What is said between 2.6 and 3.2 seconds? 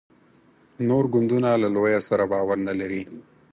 نه لري.